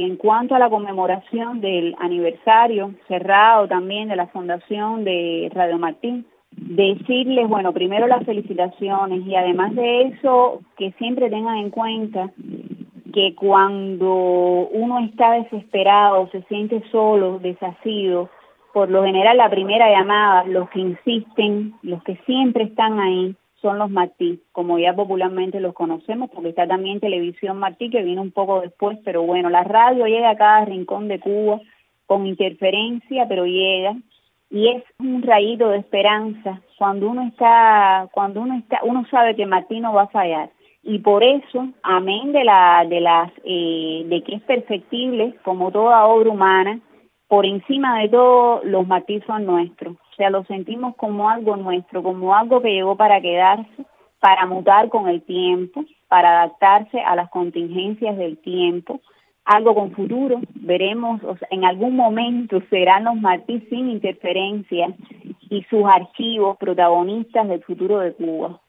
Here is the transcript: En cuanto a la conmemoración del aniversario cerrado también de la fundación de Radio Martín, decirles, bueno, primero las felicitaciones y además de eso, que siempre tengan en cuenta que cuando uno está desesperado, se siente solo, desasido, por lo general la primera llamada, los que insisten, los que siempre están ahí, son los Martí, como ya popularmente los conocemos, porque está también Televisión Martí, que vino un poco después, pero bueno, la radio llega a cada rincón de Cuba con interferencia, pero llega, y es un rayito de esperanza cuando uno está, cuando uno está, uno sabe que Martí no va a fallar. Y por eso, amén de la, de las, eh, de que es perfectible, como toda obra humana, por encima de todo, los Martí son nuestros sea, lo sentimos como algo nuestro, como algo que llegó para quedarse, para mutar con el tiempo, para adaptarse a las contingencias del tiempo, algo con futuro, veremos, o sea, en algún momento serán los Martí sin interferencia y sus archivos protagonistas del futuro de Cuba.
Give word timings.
En 0.00 0.14
cuanto 0.14 0.54
a 0.54 0.60
la 0.60 0.70
conmemoración 0.70 1.60
del 1.60 1.96
aniversario 1.98 2.94
cerrado 3.08 3.66
también 3.66 4.08
de 4.08 4.14
la 4.14 4.28
fundación 4.28 5.02
de 5.02 5.50
Radio 5.52 5.76
Martín, 5.76 6.24
decirles, 6.52 7.48
bueno, 7.48 7.72
primero 7.72 8.06
las 8.06 8.24
felicitaciones 8.24 9.26
y 9.26 9.34
además 9.34 9.74
de 9.74 10.02
eso, 10.02 10.60
que 10.76 10.92
siempre 10.98 11.28
tengan 11.28 11.56
en 11.56 11.70
cuenta 11.70 12.30
que 13.12 13.34
cuando 13.34 14.68
uno 14.70 15.00
está 15.00 15.32
desesperado, 15.32 16.28
se 16.30 16.42
siente 16.42 16.80
solo, 16.92 17.40
desasido, 17.40 18.30
por 18.72 18.90
lo 18.90 19.02
general 19.02 19.36
la 19.36 19.50
primera 19.50 19.90
llamada, 19.90 20.44
los 20.44 20.70
que 20.70 20.78
insisten, 20.78 21.74
los 21.82 22.04
que 22.04 22.14
siempre 22.24 22.62
están 22.62 23.00
ahí, 23.00 23.34
son 23.60 23.78
los 23.78 23.90
Martí, 23.90 24.40
como 24.52 24.78
ya 24.78 24.94
popularmente 24.94 25.60
los 25.60 25.74
conocemos, 25.74 26.30
porque 26.30 26.50
está 26.50 26.66
también 26.66 27.00
Televisión 27.00 27.58
Martí, 27.58 27.90
que 27.90 28.02
vino 28.02 28.22
un 28.22 28.30
poco 28.30 28.60
después, 28.60 28.98
pero 29.04 29.22
bueno, 29.22 29.50
la 29.50 29.64
radio 29.64 30.06
llega 30.06 30.30
a 30.30 30.36
cada 30.36 30.64
rincón 30.64 31.08
de 31.08 31.20
Cuba 31.20 31.60
con 32.06 32.26
interferencia, 32.26 33.26
pero 33.28 33.46
llega, 33.46 33.96
y 34.50 34.68
es 34.68 34.84
un 34.98 35.22
rayito 35.22 35.68
de 35.68 35.78
esperanza 35.78 36.62
cuando 36.78 37.10
uno 37.10 37.22
está, 37.24 38.08
cuando 38.12 38.40
uno 38.40 38.56
está, 38.56 38.80
uno 38.84 39.04
sabe 39.10 39.34
que 39.34 39.46
Martí 39.46 39.80
no 39.80 39.92
va 39.92 40.02
a 40.02 40.08
fallar. 40.08 40.50
Y 40.82 41.00
por 41.00 41.22
eso, 41.22 41.68
amén 41.82 42.32
de 42.32 42.44
la, 42.44 42.86
de 42.88 43.00
las, 43.00 43.30
eh, 43.44 44.04
de 44.06 44.22
que 44.22 44.36
es 44.36 44.42
perfectible, 44.42 45.34
como 45.42 45.70
toda 45.70 46.06
obra 46.06 46.30
humana, 46.30 46.80
por 47.26 47.44
encima 47.44 48.00
de 48.00 48.08
todo, 48.08 48.62
los 48.64 48.86
Martí 48.86 49.20
son 49.26 49.44
nuestros 49.44 49.96
sea, 50.18 50.30
lo 50.30 50.44
sentimos 50.44 50.94
como 50.96 51.30
algo 51.30 51.56
nuestro, 51.56 52.02
como 52.02 52.34
algo 52.34 52.60
que 52.60 52.72
llegó 52.72 52.96
para 52.96 53.20
quedarse, 53.20 53.86
para 54.20 54.46
mutar 54.46 54.88
con 54.88 55.08
el 55.08 55.22
tiempo, 55.22 55.84
para 56.08 56.42
adaptarse 56.42 57.00
a 57.00 57.16
las 57.16 57.30
contingencias 57.30 58.16
del 58.18 58.36
tiempo, 58.38 59.00
algo 59.44 59.74
con 59.74 59.92
futuro, 59.92 60.40
veremos, 60.54 61.22
o 61.24 61.36
sea, 61.36 61.48
en 61.50 61.64
algún 61.64 61.96
momento 61.96 62.60
serán 62.68 63.04
los 63.04 63.16
Martí 63.16 63.60
sin 63.70 63.88
interferencia 63.88 64.94
y 65.48 65.62
sus 65.70 65.84
archivos 65.84 66.58
protagonistas 66.58 67.48
del 67.48 67.62
futuro 67.62 68.00
de 68.00 68.12
Cuba. 68.12 68.60